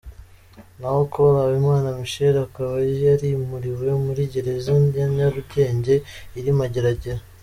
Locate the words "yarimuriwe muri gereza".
3.03-4.71